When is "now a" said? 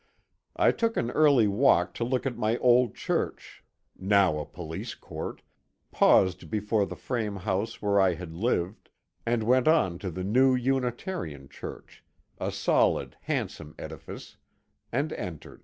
3.95-4.47